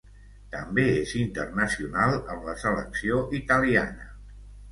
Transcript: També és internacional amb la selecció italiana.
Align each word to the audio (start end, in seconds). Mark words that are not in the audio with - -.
També 0.53 0.85
és 1.01 1.11
internacional 1.19 2.17
amb 2.35 2.47
la 2.49 2.57
selecció 2.63 3.19
italiana. 3.43 4.09